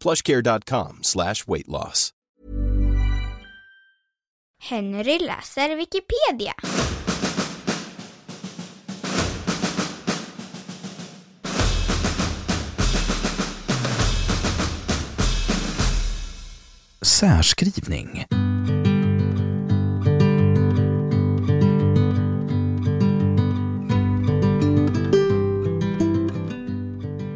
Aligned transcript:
plushcare.com 0.00 0.98
slash 1.02 1.46
weight 1.46 1.68
loss. 1.68 2.12
Henry 4.62 5.18
läser 5.18 5.76
Wikipedia. 5.76 6.52
Särskrivning 17.02 18.24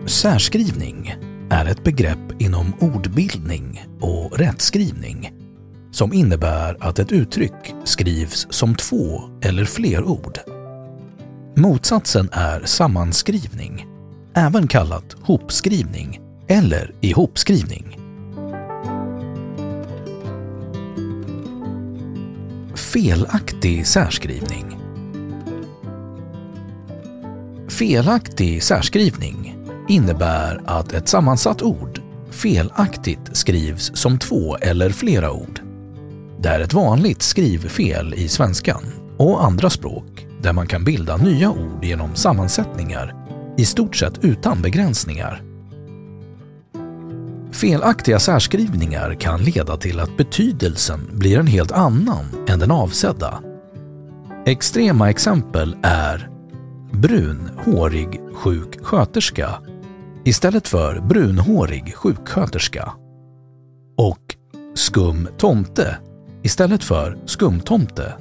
Särskrivning 0.06 1.23
är 1.54 1.66
ett 1.66 1.84
begrepp 1.84 2.42
inom 2.42 2.72
ordbildning 2.80 3.84
och 4.00 4.38
rättskrivning 4.38 5.32
som 5.90 6.12
innebär 6.12 6.76
att 6.80 6.98
ett 6.98 7.12
uttryck 7.12 7.74
skrivs 7.84 8.46
som 8.50 8.74
två 8.74 9.22
eller 9.42 9.64
fler 9.64 10.04
ord. 10.04 10.38
Motsatsen 11.56 12.28
är 12.32 12.64
sammanskrivning, 12.64 13.86
även 14.34 14.68
kallat 14.68 15.16
hopskrivning 15.22 16.20
eller 16.46 16.94
ihopskrivning. 17.00 17.98
Felaktig 22.74 23.86
särskrivning 23.86 24.78
Felaktig 27.68 28.62
särskrivning 28.62 29.63
innebär 29.88 30.60
att 30.66 30.92
ett 30.92 31.08
sammansatt 31.08 31.62
ord 31.62 32.00
felaktigt 32.30 33.36
skrivs 33.36 33.96
som 33.96 34.18
två 34.18 34.56
eller 34.56 34.90
flera 34.90 35.32
ord. 35.32 35.60
Det 36.40 36.48
är 36.48 36.60
ett 36.60 36.72
vanligt 36.72 37.22
skrivfel 37.22 38.14
i 38.14 38.28
svenskan 38.28 38.84
och 39.18 39.44
andra 39.44 39.70
språk 39.70 40.26
där 40.42 40.52
man 40.52 40.66
kan 40.66 40.84
bilda 40.84 41.16
nya 41.16 41.50
ord 41.50 41.84
genom 41.84 42.14
sammansättningar 42.14 43.14
i 43.58 43.64
stort 43.64 43.96
sett 43.96 44.24
utan 44.24 44.62
begränsningar. 44.62 45.42
Felaktiga 47.52 48.18
särskrivningar 48.18 49.14
kan 49.14 49.42
leda 49.42 49.76
till 49.76 50.00
att 50.00 50.16
betydelsen 50.16 51.10
blir 51.12 51.38
en 51.38 51.46
helt 51.46 51.72
annan 51.72 52.24
än 52.48 52.58
den 52.58 52.70
avsedda. 52.70 53.42
Extrema 54.46 55.10
exempel 55.10 55.76
är 55.82 56.28
brun, 56.92 57.50
hårig, 57.64 58.20
sjuk 58.34 58.84
sköterska 58.84 59.50
istället 60.24 60.68
för 60.68 61.00
brunhårig 61.00 61.94
sjuksköterska 61.94 62.92
och 63.96 64.36
skum 64.74 65.28
tomte 65.38 65.96
istället 66.42 66.84
för 66.84 67.18
skumtomte. 67.26 68.14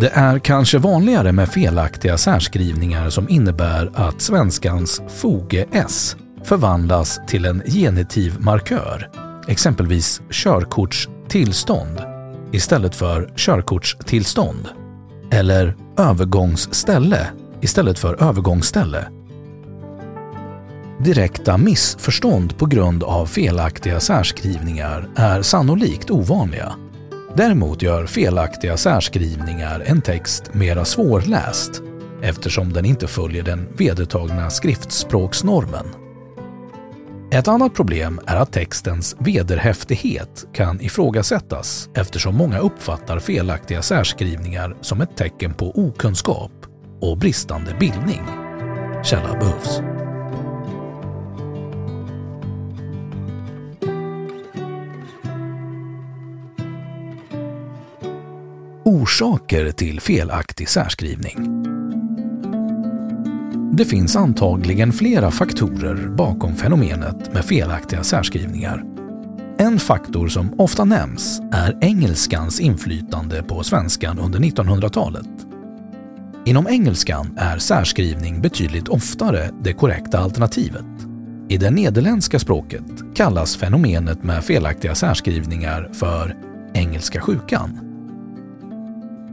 Det 0.00 0.08
är 0.08 0.38
kanske 0.38 0.78
vanligare 0.78 1.32
med 1.32 1.48
felaktiga 1.48 2.18
särskrivningar 2.18 3.10
som 3.10 3.28
innebär 3.28 3.90
att 3.94 4.20
svenskans 4.20 5.02
foge-s 5.08 6.16
förvandlas 6.44 7.20
till 7.26 7.44
en 7.44 7.62
genitiv 7.66 8.40
markör, 8.40 9.10
exempelvis 9.48 10.22
körkortstillstånd 10.30 12.00
istället 12.52 12.94
för 12.94 13.32
körkortstillstånd 13.36 14.68
eller 15.30 15.76
övergångsställe 15.98 17.26
istället 17.60 17.98
för 17.98 18.22
övergångsställe. 18.22 19.08
Direkta 20.98 21.58
missförstånd 21.58 22.58
på 22.58 22.66
grund 22.66 23.02
av 23.02 23.26
felaktiga 23.26 24.00
särskrivningar 24.00 25.08
är 25.16 25.42
sannolikt 25.42 26.10
ovanliga. 26.10 26.74
Däremot 27.34 27.82
gör 27.82 28.06
felaktiga 28.06 28.76
särskrivningar 28.76 29.82
en 29.86 30.02
text 30.02 30.54
mera 30.54 30.84
svårläst 30.84 31.82
eftersom 32.22 32.72
den 32.72 32.84
inte 32.84 33.06
följer 33.06 33.42
den 33.42 33.68
vedertagna 33.76 34.50
skriftspråksnormen. 34.50 35.86
Ett 37.32 37.48
annat 37.48 37.74
problem 37.74 38.20
är 38.26 38.36
att 38.36 38.52
textens 38.52 39.16
vederhäftighet 39.18 40.46
kan 40.52 40.80
ifrågasättas 40.80 41.88
eftersom 41.94 42.34
många 42.34 42.58
uppfattar 42.58 43.18
felaktiga 43.18 43.82
särskrivningar 43.82 44.76
som 44.80 45.00
ett 45.00 45.16
tecken 45.16 45.54
på 45.54 45.70
okunskap 45.70 46.52
och 47.00 47.18
bristande 47.18 47.76
bildning. 47.80 48.22
Källa 49.04 49.38
behövs. 49.38 49.80
Orsaker 58.84 59.72
till 59.72 60.00
felaktig 60.00 60.68
särskrivning 60.68 61.66
Det 63.76 63.84
finns 63.84 64.16
antagligen 64.16 64.92
flera 64.92 65.30
faktorer 65.30 66.08
bakom 66.08 66.56
fenomenet 66.56 67.34
med 67.34 67.44
felaktiga 67.44 68.02
särskrivningar. 68.02 68.84
En 69.58 69.78
faktor 69.78 70.28
som 70.28 70.60
ofta 70.60 70.84
nämns 70.84 71.40
är 71.52 71.78
engelskans 71.80 72.60
inflytande 72.60 73.42
på 73.42 73.62
svenskan 73.62 74.18
under 74.18 74.38
1900-talet. 74.38 75.55
Inom 76.46 76.66
engelskan 76.66 77.34
är 77.36 77.58
särskrivning 77.58 78.40
betydligt 78.40 78.88
oftare 78.88 79.50
det 79.62 79.72
korrekta 79.72 80.18
alternativet. 80.18 80.84
I 81.48 81.56
det 81.56 81.70
nederländska 81.70 82.38
språket 82.38 82.82
kallas 83.14 83.56
fenomenet 83.56 84.22
med 84.22 84.44
felaktiga 84.44 84.94
särskrivningar 84.94 85.90
för 85.92 86.36
engelska 86.74 87.20
sjukan. 87.20 87.80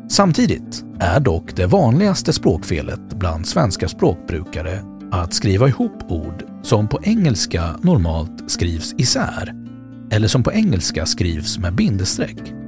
Samtidigt 0.10 0.83
är 1.00 1.19
dock 1.19 1.56
det 1.56 1.65
vanligaste 1.65 2.33
språkfelet 2.33 3.13
bland 3.13 3.48
svenska 3.48 3.88
språkbrukare 3.88 4.80
att 5.12 5.33
skriva 5.33 5.68
ihop 5.68 6.12
ord 6.12 6.44
som 6.63 6.88
på 6.88 7.00
engelska 7.04 7.75
normalt 7.81 8.51
skrivs 8.51 8.94
isär 8.98 9.54
eller 10.12 10.27
som 10.27 10.44
på 10.44 10.54
engelska 10.54 11.06
skrivs 11.06 11.57
med 11.60 11.75
bindestreck. 11.75 12.62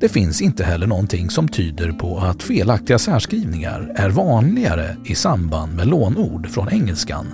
Det 0.00 0.08
finns 0.08 0.42
inte 0.42 0.64
heller 0.64 0.86
någonting 0.86 1.30
som 1.30 1.48
tyder 1.48 1.92
på 1.92 2.18
att 2.18 2.42
felaktiga 2.42 2.98
särskrivningar 2.98 3.92
är 3.96 4.10
vanligare 4.10 4.96
i 5.04 5.14
samband 5.14 5.74
med 5.76 5.86
lånord 5.86 6.48
från 6.48 6.68
engelskan 6.68 7.26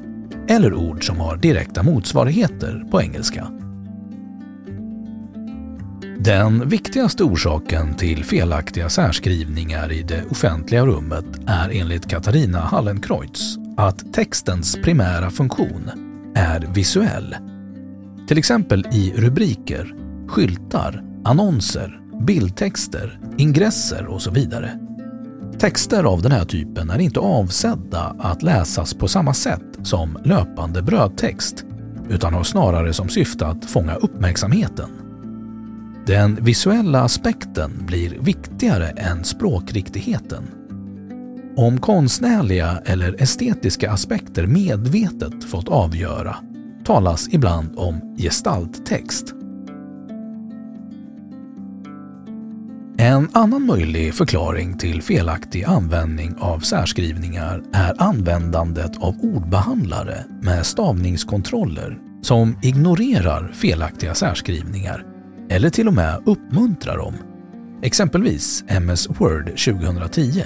eller 0.49 0.75
ord 0.75 1.07
som 1.07 1.21
har 1.21 1.37
direkta 1.37 1.83
motsvarigheter 1.83 2.85
på 2.91 3.03
engelska. 3.03 3.49
Den 6.19 6.69
viktigaste 6.69 7.25
orsaken 7.25 7.95
till 7.95 8.25
felaktiga 8.25 8.89
särskrivningar 8.89 9.93
i 9.93 10.03
det 10.03 10.25
offentliga 10.31 10.87
rummet 10.87 11.27
är 11.47 11.71
enligt 11.81 12.09
Katarina 12.09 12.59
Hallenkreutz 12.59 13.57
att 13.77 14.13
textens 14.13 14.77
primära 14.85 15.31
funktion 15.31 15.91
är 16.35 16.61
visuell. 16.75 17.37
Till 18.29 18.39
exempel 18.39 18.87
i 18.93 19.13
rubriker, 19.17 19.95
skyltar, 20.29 21.03
annonser, 21.25 22.01
bildtexter, 22.21 23.19
ingresser 23.39 24.07
och 24.07 24.23
så 24.23 24.31
vidare. 24.31 24.79
Texter 25.59 26.05
av 26.05 26.23
den 26.23 26.33
här 26.33 26.45
typen 26.45 26.91
är 26.91 26.99
inte 26.99 27.21
avsedda 27.21 28.17
att 28.19 28.43
läsas 28.43 28.95
på 28.95 29.09
samma 29.09 29.35
sätt 29.35 29.79
som 29.83 30.19
löpande 30.25 30.83
brödtext 30.83 31.65
utan 32.09 32.35
har 32.35 32.43
snarare 32.43 32.93
som 32.93 33.09
syfte 33.09 33.47
att 33.47 33.65
fånga 33.65 33.95
uppmärksamheten. 33.95 34.91
Den 36.07 36.45
visuella 36.45 37.03
aspekten 37.03 37.83
blir 37.87 38.19
viktigare 38.21 38.89
än 38.89 39.25
språkriktigheten. 39.25 40.45
Om 41.57 41.81
konstnärliga 41.81 42.79
eller 42.85 43.23
estetiska 43.23 43.93
aspekter 43.93 44.47
medvetet 44.47 45.45
fått 45.45 45.69
avgöra 45.69 46.37
talas 46.85 47.29
ibland 47.31 47.79
om 47.79 48.17
gestalttext. 48.19 49.44
En 53.05 53.29
annan 53.33 53.67
möjlig 53.67 54.15
förklaring 54.15 54.79
till 54.79 55.03
felaktig 55.03 55.65
användning 55.65 56.37
av 56.39 56.59
särskrivningar 56.59 57.63
är 57.73 58.03
användandet 58.03 58.97
av 58.97 59.15
ordbehandlare 59.21 60.25
med 60.43 60.67
stavningskontroller 60.67 61.99
som 62.23 62.59
ignorerar 62.63 63.53
felaktiga 63.53 64.15
särskrivningar 64.15 65.05
eller 65.51 65.71
till 65.71 65.89
och 65.89 65.95
med 65.95 66.23
uppmuntrar 66.27 66.97
dem. 66.97 67.15
Exempelvis 67.83 68.65
MS 68.69 69.09
Word 69.09 69.47
2010. 69.47 70.45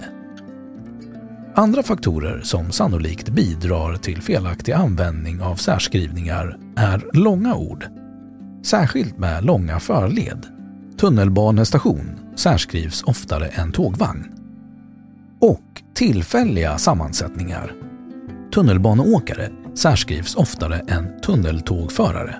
Andra 1.54 1.82
faktorer 1.82 2.40
som 2.42 2.72
sannolikt 2.72 3.28
bidrar 3.28 3.96
till 3.96 4.22
felaktig 4.22 4.72
användning 4.72 5.42
av 5.42 5.56
särskrivningar 5.56 6.58
är 6.76 7.06
långa 7.12 7.54
ord, 7.54 7.84
särskilt 8.62 9.18
med 9.18 9.44
långa 9.44 9.80
förled. 9.80 10.46
Tunnelbanestation 11.00 12.17
särskrivs 12.38 13.02
oftare 13.02 13.46
än 13.46 13.72
tågvagn. 13.72 14.24
Och 15.40 15.82
tillfälliga 15.94 16.78
sammansättningar. 16.78 17.72
Tunnelbaneåkare 18.54 19.50
särskrivs 19.74 20.34
oftare 20.34 20.78
än 20.88 21.20
tunneltågförare. 21.20 22.36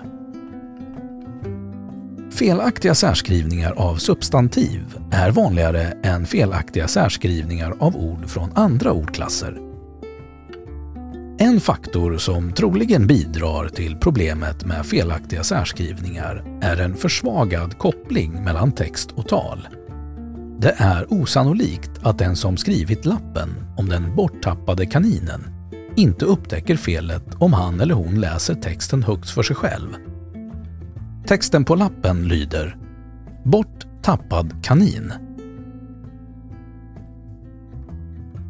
Felaktiga 2.31 2.95
särskrivningar 2.95 3.71
av 3.71 3.95
substantiv 3.95 4.97
är 5.11 5.31
vanligare 5.31 5.83
än 6.03 6.25
felaktiga 6.25 6.87
särskrivningar 6.87 7.73
av 7.79 7.95
ord 7.95 8.29
från 8.29 8.51
andra 8.55 8.91
ordklasser. 8.91 9.59
En 11.41 11.59
faktor 11.59 12.17
som 12.17 12.53
troligen 12.53 13.07
bidrar 13.07 13.69
till 13.69 13.97
problemet 13.97 14.65
med 14.65 14.85
felaktiga 14.85 15.43
särskrivningar 15.43 16.59
är 16.61 16.77
en 16.77 16.95
försvagad 16.95 17.77
koppling 17.77 18.43
mellan 18.43 18.71
text 18.71 19.11
och 19.11 19.27
tal. 19.27 19.67
Det 20.61 20.75
är 20.77 21.13
osannolikt 21.13 21.91
att 22.01 22.17
den 22.17 22.35
som 22.35 22.57
skrivit 22.57 23.05
lappen 23.05 23.49
om 23.77 23.89
den 23.89 24.15
borttappade 24.15 24.85
kaninen 24.85 25.47
inte 25.95 26.25
upptäcker 26.25 26.75
felet 26.75 27.35
om 27.37 27.53
han 27.53 27.79
eller 27.79 27.93
hon 27.93 28.21
läser 28.21 28.55
texten 28.55 29.03
högt 29.03 29.29
för 29.29 29.43
sig 29.43 29.55
själv 29.55 29.95
Texten 31.29 31.65
på 31.65 31.75
lappen 31.75 32.27
lyder 32.27 32.77
“Bort 33.43 33.85
tappad 34.01 34.63
kanin”. 34.63 35.13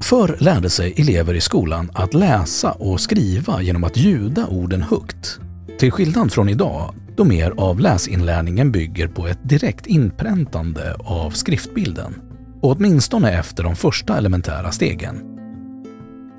Förr 0.02 0.38
lärde 0.40 0.70
sig 0.70 0.94
elever 0.98 1.34
i 1.34 1.42
skolan 1.42 1.92
att 1.94 2.14
läsa 2.14 2.72
och 2.72 3.02
skriva 3.02 3.62
genom 3.62 3.84
att 3.84 3.98
ljuda 3.98 4.48
orden 4.48 4.82
högt. 4.82 5.40
Till 5.80 5.92
skillnad 5.92 6.32
från 6.32 6.50
idag, 6.50 6.94
då 7.20 7.26
mer 7.26 7.54
av 7.58 7.80
läsinlärningen 7.80 8.72
bygger 8.72 9.08
på 9.08 9.28
ett 9.28 9.50
direkt 9.50 9.88
inpräntande 9.88 10.96
av 11.00 11.32
skriftbilden. 11.32 12.16
åtminstone 12.62 13.32
efter 13.32 13.64
de 13.64 13.76
första 13.76 14.18
elementära 14.18 14.72
stegen. 14.72 15.22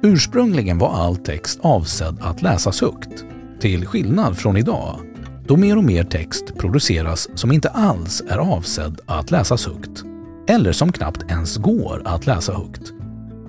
Ursprungligen 0.03 0.79
var 0.79 0.95
all 0.95 1.17
text 1.17 1.61
avsedd 1.63 2.19
att 2.21 2.43
läsas 2.43 2.81
högt, 2.81 3.25
till 3.61 3.87
skillnad 3.87 4.39
från 4.39 4.57
idag 4.57 5.01
då 5.47 5.57
mer 5.57 5.77
och 5.77 5.85
mer 5.85 6.05
text 6.05 6.57
produceras 6.59 7.29
som 7.35 7.53
inte 7.53 7.69
alls 7.69 8.23
är 8.29 8.39
avsedd 8.39 9.01
att 9.07 9.31
läsas 9.31 9.67
högt 9.67 10.05
eller 10.49 10.73
som 10.73 10.93
knappt 10.93 11.31
ens 11.31 11.57
går 11.57 12.03
att 12.05 12.27
läsa 12.27 12.53
högt. 12.53 12.93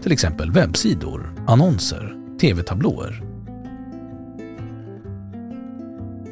Till 0.03 0.11
exempel 0.11 0.51
webbsidor, 0.51 1.35
annonser, 1.47 2.13
tv-tablåer. 2.41 3.30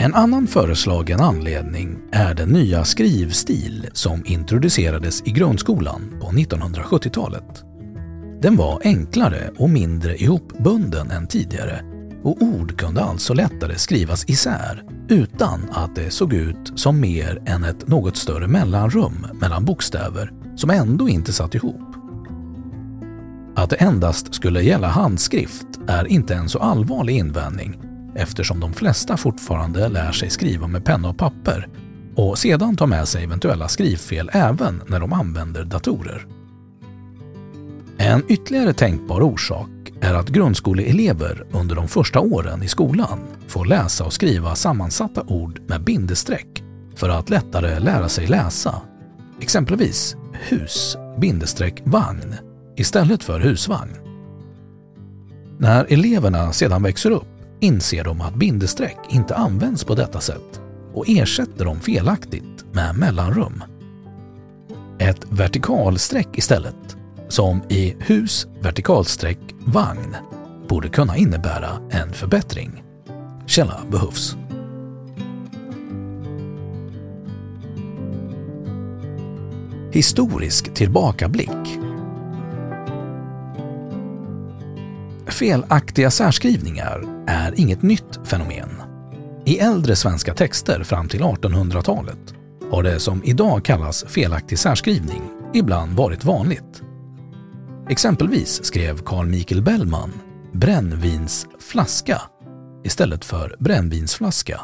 En 0.01 0.13
annan 0.13 0.48
föreslagen 0.48 1.19
anledning 1.19 1.98
är 2.12 2.34
den 2.34 2.50
nya 2.50 2.86
skrivstil 2.86 3.88
som 3.94 4.24
introducerades 4.25 5.22
i 5.25 5.31
grundskolan 5.31 6.13
på 6.22 6.28
1970-talet. 6.28 7.63
Den 8.42 8.56
var 8.56 8.81
enklare 8.84 9.51
och 9.57 9.69
mindre 9.69 10.16
ihopbunden 10.16 11.12
än 11.12 11.28
tidigare 11.28 11.81
och 12.24 12.42
ord 12.42 12.78
kunde 12.78 13.01
alltså 13.01 13.34
lättare 13.34 13.75
skrivas 13.75 14.30
isär 14.30 14.84
utan 15.10 15.69
att 15.72 15.96
det 15.96 16.12
såg 16.12 16.34
ut 16.34 16.72
som 16.75 17.00
mer 17.00 17.42
än 17.46 17.63
ett 17.63 17.88
något 17.88 18.18
större 18.18 18.48
mellanrum 18.48 19.28
mellan 19.42 19.66
bokstäver 19.66 20.31
som 20.56 20.69
ändå 20.69 21.10
inte 21.10 21.34
satt 21.34 21.56
ihop. 21.56 21.96
Att 23.56 23.69
det 23.69 23.75
endast 23.75 24.34
skulle 24.34 24.62
gälla 24.62 24.88
handskrift 24.88 25.68
är 25.88 26.07
inte 26.07 26.36
en 26.36 26.50
så 26.50 26.60
allvarlig 26.60 27.18
invändning 27.18 27.88
eftersom 28.19 28.60
de 28.60 28.74
flesta 28.74 29.18
fortfarande 29.18 29.89
lär 29.89 30.12
sig 30.12 30.30
skriva 30.30 30.68
med 30.68 30.86
penna 30.86 31.10
och 31.10 31.18
papper 31.18 31.68
och 32.16 32.38
sedan 32.38 32.75
tar 32.75 32.88
med 32.88 33.07
sig 33.07 33.24
eventuella 33.24 33.68
skrivfel 33.68 34.30
även 34.33 34.81
när 34.88 35.00
de 35.00 35.13
använder 35.13 35.63
datorer. 35.63 36.25
En 37.98 38.24
ytterligare 38.27 38.74
tänkbar 38.74 39.21
orsak 39.21 39.69
är 40.01 40.13
att 40.13 40.30
grundskoleelever 40.30 41.45
under 41.51 41.75
de 41.75 41.88
första 41.88 42.19
åren 42.19 42.63
i 42.63 42.68
skolan 42.68 43.19
får 43.48 43.66
läsa 43.66 44.06
och 44.06 44.13
skriva 44.13 44.56
sammansatta 44.56 45.24
ord 45.27 45.62
med 45.68 45.83
bindestreck 45.83 46.63
för 46.96 47.10
att 47.10 47.29
lättare 47.29 47.79
lära 47.79 48.10
sig 48.10 48.27
läsa. 48.27 48.75
Exempelvis 49.41 50.15
hus 50.34 50.98
bindestreck 51.17 51.82
vagn 51.86 52.36
istället 52.75 53.24
för 53.24 53.39
husvagn. 53.39 53.96
När 55.58 55.93
eleverna 55.93 56.53
sedan 56.53 56.84
växer 56.84 57.12
upp 57.12 57.38
inser 57.60 58.04
de 58.04 58.22
att 58.22 58.36
bindestreck 58.36 58.98
inte 59.10 59.36
används 59.36 59.84
på 59.84 59.96
detta 59.96 60.20
sätt 60.22 60.62
och 60.94 61.06
ersätter 61.08 61.66
dem 61.66 61.80
felaktigt 61.80 62.66
med 62.72 62.96
mellanrum. 62.98 63.63
Ett 65.00 65.25
vertikalstreck 65.30 66.38
istället 66.38 66.98
som 67.28 67.62
i 67.70 67.96
hus 68.00 68.48
vertikalstreck 68.62 69.39
vagn 69.60 70.16
borde 70.68 70.89
kunna 70.89 71.18
innebära 71.18 71.70
en 71.89 72.13
förbättring. 72.13 72.84
Källa 73.46 73.80
behövs. 73.92 74.36
Historisk 79.92 80.74
tillbakablick 80.74 81.80
Felaktiga 85.39 86.12
särskrivningar 86.12 87.03
är 87.27 87.60
inget 87.60 87.81
nytt 87.81 88.19
fenomen. 88.24 88.69
I 89.46 89.60
äldre 89.60 89.96
svenska 89.96 90.34
texter 90.34 90.84
fram 90.84 91.08
till 91.10 91.22
1800-talet 91.22 92.34
har 92.72 92.84
det 92.84 93.00
som 93.00 93.24
idag 93.24 93.65
kallas 93.65 94.05
felaktig 94.08 94.60
särskrivning 94.60 95.22
ibland 95.53 95.91
varit 95.91 96.25
vanligt. 96.25 96.81
Exempelvis 97.89 98.63
skrev 98.63 98.98
Carl 99.05 99.25
Michael 99.27 99.62
Bellman 99.62 100.13
brännvinsflaska 100.51 102.22
istället 102.84 103.25
för 103.25 103.55
brännvinsflaska. 103.60 104.62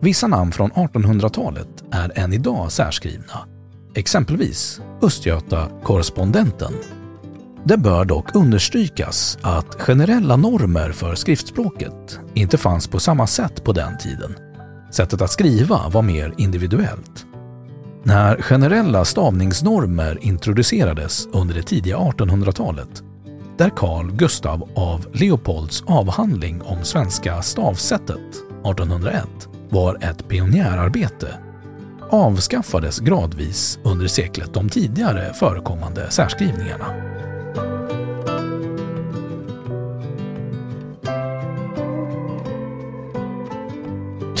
Vissa 0.00 0.26
namn 0.26 0.52
från 0.52 0.70
1800-talet 0.70 1.84
är 1.90 2.18
än 2.18 2.32
idag 2.32 2.72
särskrivna, 2.72 3.46
exempelvis 3.94 4.80
Östgöta-korrespondenten. 5.02 6.99
Det 7.64 7.76
bör 7.76 8.04
dock 8.04 8.34
understrykas 8.34 9.38
att 9.42 9.74
generella 9.74 10.36
normer 10.36 10.92
för 10.92 11.14
skriftspråket 11.14 12.20
inte 12.34 12.58
fanns 12.58 12.88
på 12.88 13.00
samma 13.00 13.26
sätt 13.26 13.64
på 13.64 13.72
den 13.72 13.98
tiden. 13.98 14.36
Sättet 14.92 15.22
att 15.22 15.30
skriva 15.30 15.88
var 15.88 16.02
mer 16.02 16.34
individuellt. 16.38 17.26
När 18.02 18.42
generella 18.42 19.04
stavningsnormer 19.04 20.18
introducerades 20.20 21.26
under 21.32 21.54
det 21.54 21.62
tidiga 21.62 21.96
1800-talet 21.96 23.02
där 23.58 23.70
Carl 23.76 24.12
Gustav 24.12 24.70
av 24.74 25.06
Leopolds 25.12 25.82
avhandling 25.86 26.62
om 26.62 26.84
svenska 26.84 27.42
stavsättet 27.42 28.34
1801 28.64 29.48
var 29.70 29.98
ett 30.04 30.28
pionjärarbete 30.28 31.34
avskaffades 32.10 32.98
gradvis 32.98 33.78
under 33.84 34.06
seklet 34.06 34.54
de 34.54 34.68
tidigare 34.68 35.34
förekommande 35.34 36.10
särskrivningarna. 36.10 37.09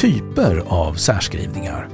Typer 0.00 0.62
av 0.66 0.94
särskrivningar 0.94 1.88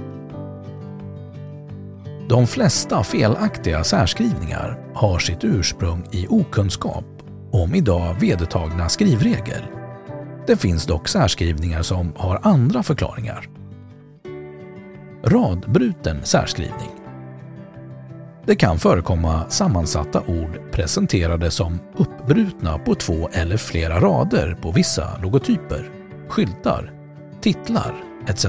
De 2.28 2.46
flesta 2.46 3.04
felaktiga 3.04 3.84
särskrivningar 3.84 4.78
har 4.94 5.18
sitt 5.18 5.44
ursprung 5.44 6.06
i 6.12 6.26
okunskap 6.30 7.04
om 7.52 7.74
idag 7.74 8.16
vedertagna 8.20 8.88
skrivregler. 8.88 9.70
Det 10.46 10.56
finns 10.56 10.86
dock 10.86 11.08
särskrivningar 11.08 11.82
som 11.82 12.12
har 12.16 12.40
andra 12.42 12.82
förklaringar. 12.82 13.48
Radbruten 15.24 16.24
särskrivning 16.24 16.90
Det 18.44 18.56
kan 18.56 18.78
förekomma 18.78 19.48
sammansatta 19.48 20.20
ord 20.20 20.72
presenterade 20.72 21.50
som 21.50 21.78
uppbrutna 21.96 22.78
på 22.78 22.94
två 22.94 23.28
eller 23.32 23.56
flera 23.56 24.00
rader 24.00 24.58
på 24.62 24.72
vissa 24.72 25.18
logotyper, 25.22 25.90
skyltar, 26.28 26.95
titlar 27.40 27.94
etc. 28.28 28.46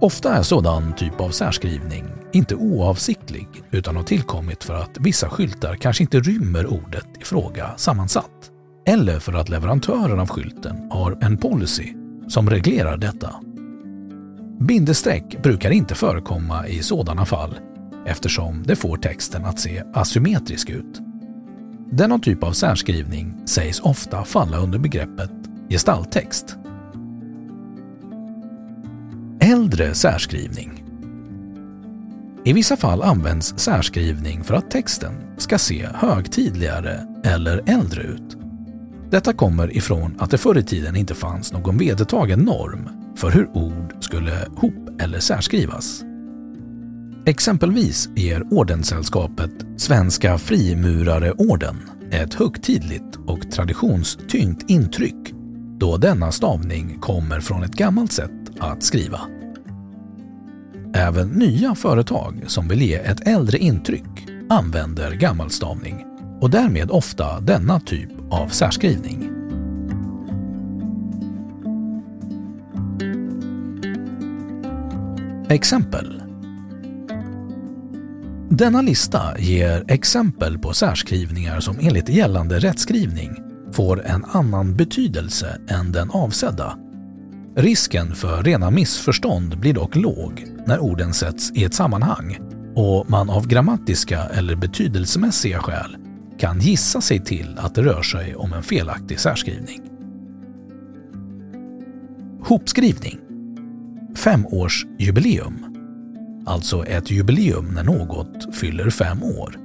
Ofta 0.00 0.34
är 0.34 0.42
sådan 0.42 0.94
typ 0.96 1.20
av 1.20 1.30
särskrivning 1.30 2.04
inte 2.32 2.54
oavsiktlig 2.54 3.48
utan 3.70 3.96
har 3.96 4.02
tillkommit 4.02 4.64
för 4.64 4.74
att 4.74 4.98
vissa 5.00 5.28
skyltar 5.28 5.74
kanske 5.74 6.02
inte 6.02 6.20
rymmer 6.20 6.66
ordet 6.66 7.06
i 7.20 7.24
fråga 7.24 7.70
sammansatt. 7.76 8.50
Eller 8.86 9.18
för 9.18 9.32
att 9.32 9.48
leverantören 9.48 10.20
av 10.20 10.28
skylten 10.28 10.90
har 10.90 11.18
en 11.20 11.36
policy 11.36 11.94
som 12.28 12.50
reglerar 12.50 12.96
detta. 12.96 13.34
Bindestreck 14.60 15.42
brukar 15.42 15.70
inte 15.70 15.94
förekomma 15.94 16.66
i 16.66 16.82
sådana 16.82 17.26
fall 17.26 17.58
eftersom 18.06 18.62
det 18.62 18.76
får 18.76 18.96
texten 18.96 19.44
att 19.44 19.60
se 19.60 19.82
asymmetrisk 19.94 20.70
ut. 20.70 21.00
Denna 21.90 22.18
typ 22.18 22.42
av 22.42 22.52
särskrivning 22.52 23.42
sägs 23.46 23.80
ofta 23.80 24.24
falla 24.24 24.58
under 24.58 24.78
begreppet 24.78 25.30
gestalttext. 25.68 26.56
Äldre 29.48 29.94
särskrivning 29.94 30.84
I 32.44 32.52
vissa 32.52 32.76
fall 32.76 33.02
används 33.02 33.54
särskrivning 33.58 34.44
för 34.44 34.54
att 34.54 34.70
texten 34.70 35.12
ska 35.38 35.58
se 35.58 35.88
högtidligare 35.94 37.06
eller 37.24 37.62
äldre 37.66 38.02
ut. 38.02 38.36
Detta 39.10 39.32
kommer 39.32 39.76
ifrån 39.76 40.16
att 40.18 40.30
det 40.30 40.38
förr 40.38 40.58
i 40.58 40.62
tiden 40.62 40.96
inte 40.96 41.14
fanns 41.14 41.52
någon 41.52 41.78
vedertagen 41.78 42.38
norm 42.38 42.88
för 43.16 43.30
hur 43.30 43.48
ord 43.56 43.94
skulle 44.00 44.48
hop 44.56 45.00
eller 45.00 45.20
särskrivas. 45.20 46.02
Exempelvis 47.26 48.08
ger 48.16 48.52
Ordenssällskapet 48.52 49.66
Svenska 49.76 50.38
Frimurareorden 50.38 51.76
ett 52.10 52.34
högtidligt 52.34 53.16
och 53.26 53.50
traditionstyngt 53.50 54.70
intryck 54.70 55.34
då 55.78 55.96
denna 55.96 56.32
stavning 56.32 56.98
kommer 57.00 57.40
från 57.40 57.62
ett 57.62 57.74
gammalt 57.74 58.12
sätt 58.12 58.30
att 58.58 58.82
skriva. 58.82 59.20
Även 60.94 61.28
nya 61.28 61.74
företag 61.74 62.44
som 62.46 62.68
vill 62.68 62.82
ge 62.82 62.94
ett 62.94 63.28
äldre 63.28 63.58
intryck 63.58 64.28
använder 64.48 65.12
gammalstavning 65.12 66.04
och 66.40 66.50
därmed 66.50 66.90
ofta 66.90 67.40
denna 67.40 67.80
typ 67.80 68.10
av 68.30 68.48
särskrivning. 68.48 69.30
Exempel 75.48 76.22
Denna 78.50 78.82
lista 78.82 79.38
ger 79.38 79.84
exempel 79.88 80.58
på 80.58 80.72
särskrivningar 80.72 81.60
som 81.60 81.78
enligt 81.80 82.08
gällande 82.08 82.58
rättskrivning 82.58 83.36
får 83.72 84.06
en 84.06 84.24
annan 84.24 84.76
betydelse 84.76 85.60
än 85.68 85.92
den 85.92 86.10
avsedda. 86.10 86.78
Risken 87.58 88.14
för 88.14 88.42
rena 88.42 88.70
missförstånd 88.70 89.58
blir 89.58 89.74
dock 89.74 89.96
låg 89.96 90.46
när 90.66 90.78
orden 90.78 91.14
sätts 91.14 91.52
i 91.54 91.64
ett 91.64 91.74
sammanhang 91.74 92.38
och 92.74 93.10
man 93.10 93.30
av 93.30 93.46
grammatiska 93.46 94.22
eller 94.24 94.56
betydelsemässiga 94.56 95.58
skäl 95.58 95.96
kan 96.38 96.60
gissa 96.60 97.00
sig 97.00 97.24
till 97.24 97.58
att 97.58 97.74
det 97.74 97.82
rör 97.82 98.02
sig 98.02 98.36
om 98.36 98.52
en 98.52 98.62
felaktig 98.62 99.20
särskrivning. 99.20 99.80
Hopskrivning 102.42 103.18
Femårsjubileum 104.16 105.64
Alltså 106.46 106.86
ett 106.86 107.10
jubileum 107.10 107.74
när 107.74 107.84
något 107.84 108.56
fyller 108.56 108.90
fem 108.90 109.22
år. 109.22 109.58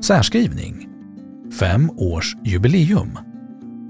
Särskrivning 0.00 0.88
Fem 1.58 1.90
års 1.90 2.36
jubileum 2.44 3.18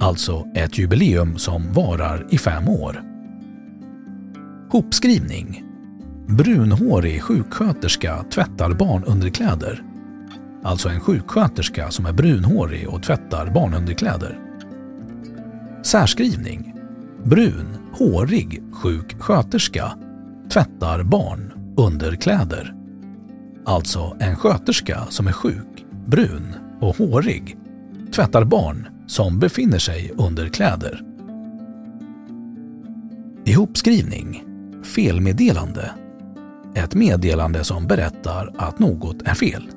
Alltså 0.02 0.46
ett 0.54 0.78
jubileum 0.78 1.38
som 1.38 1.72
varar 1.72 2.26
i 2.30 2.38
fem 2.38 2.68
år. 2.68 3.02
Hopskrivning 4.70 5.64
Brunhårig 6.26 7.22
sjuksköterska 7.22 8.24
tvättar 8.34 8.74
barnunderkläder. 8.74 9.82
Alltså 10.62 10.88
en 10.88 11.00
sjuksköterska 11.00 11.90
som 11.90 12.06
är 12.06 12.12
brunhårig 12.12 12.88
och 12.88 13.02
tvättar 13.02 13.50
barnunderkläder. 13.50 14.38
Särskrivning 15.82 16.74
Brun, 17.24 17.76
hårig 17.92 18.62
sjuksköterska 18.72 19.92
tvättar 20.52 21.02
barn 21.02 21.52
underkläder. 21.76 22.74
Alltså 23.64 24.16
en 24.20 24.36
sköterska 24.36 25.06
som 25.08 25.26
är 25.26 25.32
sjuk, 25.32 25.84
brun 26.06 26.54
och 26.80 26.96
hårig 26.96 27.56
tvättar 28.12 28.44
barn 28.44 28.88
som 29.10 29.38
befinner 29.38 29.78
sig 29.78 30.12
under 30.16 30.48
kläder. 30.48 31.02
Ihopskrivning 33.44 34.44
Felmeddelande 34.84 35.90
Ett 36.74 36.94
meddelande 36.94 37.64
som 37.64 37.86
berättar 37.86 38.54
att 38.58 38.78
något 38.78 39.22
är 39.22 39.34
fel. 39.34 39.70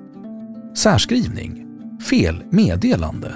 Särskrivning 0.75 1.67
Fel 2.09 2.43
meddelande 2.49 3.35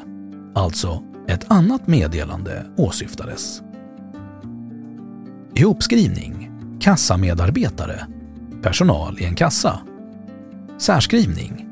Alltså 0.56 1.04
ett 1.27 1.51
annat 1.51 1.88
meddelande 1.88 2.66
åsyftades. 2.75 3.62
Ihopskrivning 5.56 6.51
Kassamedarbetare 6.80 8.08
Personal 8.62 9.20
i 9.20 9.25
en 9.25 9.36
kassa. 9.36 9.80
Särskrivning 10.77 11.68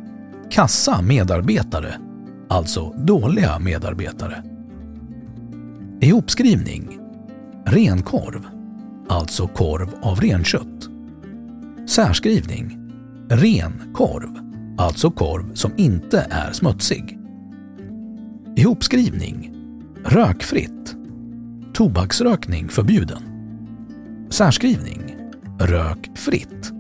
Kassa 0.50 1.02
medarbetare 1.02 2.00
alltså 2.48 2.94
dåliga 2.98 3.60
medarbetare. 3.60 4.44
Ihopskrivning 6.02 7.00
Renkorv, 7.66 8.48
alltså 9.08 9.48
korv 9.48 9.90
av 10.02 10.22
renkött. 10.22 10.90
Särskrivning 11.90 12.78
Ren 13.30 13.94
korv, 13.94 14.30
alltså 14.78 15.12
korv 15.12 15.54
som 15.54 15.72
inte 15.78 16.28
är 16.30 16.52
smutsig. 16.52 17.20
Ihopskrivning 18.56 19.52
Rökfritt 20.06 20.96
Tobaksrökning 21.76 22.70
förbjuden. 22.70 23.24
Särskrivning 24.30 25.16
Rökfritt, 25.60 26.72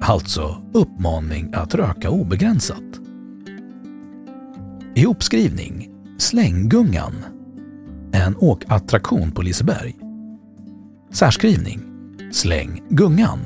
alltså 0.00 0.62
uppmaning 0.72 1.50
att 1.54 1.74
röka 1.74 2.10
obegränsat. 2.10 3.03
Ihopskrivning 4.96 5.90
Slänggungan 6.18 7.12
En 8.12 8.36
åkattraktion 8.36 9.32
på 9.32 9.42
Liseberg. 9.42 9.94
Särskrivning 11.12 11.80
Släng 12.32 12.82
gungan 12.88 13.38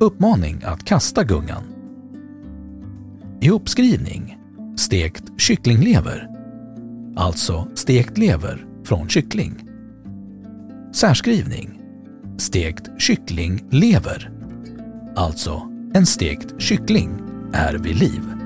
Uppmaning 0.00 0.62
att 0.64 0.84
kasta 0.84 1.24
gungan. 1.24 1.62
Ihopskrivning 3.40 4.38
Stekt 4.76 5.22
kycklinglever 5.36 6.28
Alltså 7.16 7.68
stekt 7.74 8.18
lever 8.18 8.66
från 8.84 9.08
kyckling. 9.08 9.68
Särskrivning 10.92 11.80
Stekt 12.36 12.90
kycklinglever 12.98 14.30
Alltså 15.16 15.62
en 15.94 16.06
stekt 16.06 16.54
kyckling 16.58 17.10
är 17.52 17.74
vid 17.74 17.96
liv. 17.96 18.37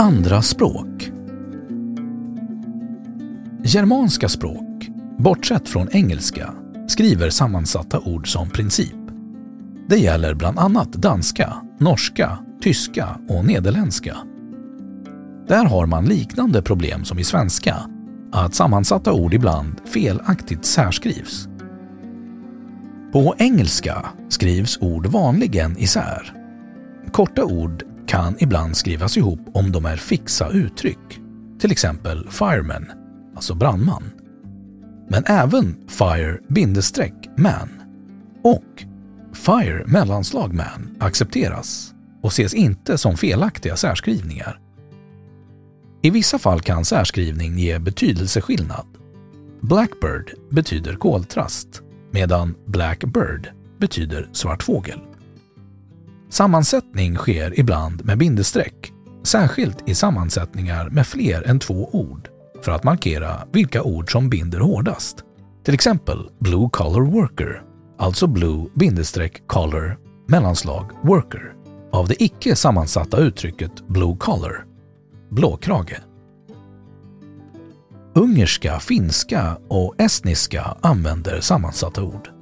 Andra 0.00 0.42
språk 0.42 1.12
Germanska 3.64 4.28
språk, 4.28 4.88
bortsett 5.18 5.68
från 5.68 5.88
engelska, 5.92 6.54
skriver 6.88 7.30
sammansatta 7.30 8.00
ord 8.00 8.32
som 8.32 8.50
princip. 8.50 8.96
Det 9.88 9.96
gäller 9.96 10.34
bland 10.34 10.58
annat 10.58 10.92
danska, 10.92 11.56
norska, 11.78 12.38
tyska 12.60 13.18
och 13.28 13.44
nederländska. 13.44 14.16
Där 15.48 15.64
har 15.64 15.86
man 15.86 16.04
liknande 16.04 16.62
problem 16.62 17.04
som 17.04 17.18
i 17.18 17.24
svenska, 17.24 17.76
att 18.32 18.54
sammansatta 18.54 19.12
ord 19.12 19.34
ibland 19.34 19.80
felaktigt 19.84 20.64
särskrivs. 20.64 21.48
På 23.12 23.34
engelska 23.38 24.06
skrivs 24.28 24.78
ord 24.80 25.06
vanligen 25.06 25.78
isär. 25.78 26.32
Korta 27.12 27.44
ord 27.44 27.87
kan 28.08 28.36
ibland 28.38 28.76
skrivas 28.76 29.16
ihop 29.16 29.40
om 29.54 29.72
de 29.72 29.84
är 29.84 29.96
fixa 29.96 30.50
uttryck, 30.50 31.20
till 31.58 31.72
exempel 31.72 32.30
fireman, 32.30 32.86
alltså 33.34 33.54
brandman. 33.54 34.04
Men 35.08 35.24
även 35.26 35.76
fire-man 35.88 37.68
och 38.44 38.84
fire 39.34 39.84
mellanslag 39.86 40.54
man 40.54 40.96
accepteras 41.00 41.94
och 42.22 42.30
ses 42.30 42.54
inte 42.54 42.98
som 42.98 43.16
felaktiga 43.16 43.76
särskrivningar. 43.76 44.60
I 46.02 46.10
vissa 46.10 46.38
fall 46.38 46.60
kan 46.60 46.84
särskrivning 46.84 47.58
ge 47.58 47.78
betydelseskillnad. 47.78 48.86
Blackbird 49.60 50.34
betyder 50.50 50.94
koltrast 50.94 51.82
medan 52.10 52.54
blackbird 52.66 53.48
betyder 53.78 54.28
svart 54.32 54.62
fågel. 54.62 55.07
Sammansättning 56.30 57.16
sker 57.16 57.60
ibland 57.60 58.04
med 58.04 58.18
bindestreck, 58.18 58.92
särskilt 59.22 59.88
i 59.88 59.94
sammansättningar 59.94 60.90
med 60.90 61.06
fler 61.06 61.48
än 61.48 61.58
två 61.58 61.88
ord 61.92 62.28
för 62.62 62.72
att 62.72 62.84
markera 62.84 63.46
vilka 63.52 63.82
ord 63.82 64.12
som 64.12 64.30
binder 64.30 64.60
hårdast. 64.60 65.16
Till 65.64 65.74
exempel 65.74 66.18
blue 66.38 66.68
collar 66.72 67.00
worker, 67.00 67.62
alltså 67.98 68.26
blue 68.26 68.66
bindestreck 68.74 69.46
collar 69.46 69.98
mellanslag 70.28 70.90
worker 71.02 71.54
av 71.92 72.08
det 72.08 72.22
icke 72.22 72.56
sammansatta 72.56 73.18
uttrycket 73.18 73.88
blue 73.88 74.16
collar, 74.18 74.64
blåkrage. 75.30 76.00
Ungerska, 78.14 78.80
finska 78.80 79.58
och 79.68 79.94
estniska 80.00 80.76
använder 80.80 81.40
sammansatta 81.40 82.02
ord. 82.02 82.37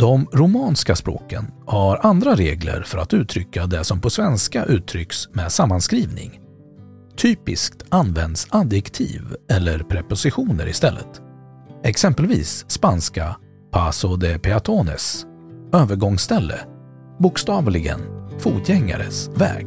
De 0.00 0.26
romanska 0.32 0.96
språken 0.96 1.44
har 1.66 2.06
andra 2.06 2.34
regler 2.34 2.82
för 2.82 2.98
att 2.98 3.14
uttrycka 3.14 3.66
det 3.66 3.84
som 3.84 4.00
på 4.00 4.10
svenska 4.10 4.64
uttrycks 4.64 5.28
med 5.32 5.52
sammanskrivning. 5.52 6.40
Typiskt 7.16 7.82
används 7.88 8.46
adjektiv 8.50 9.22
eller 9.50 9.78
prepositioner 9.78 10.68
istället. 10.68 11.20
Exempelvis 11.84 12.64
spanska 12.68 13.36
paso 13.70 14.16
de 14.16 14.38
peatones, 14.38 15.26
övergångsställe, 15.72 16.60
bokstavligen 17.18 18.00
fotgängares 18.38 19.28
väg. 19.28 19.66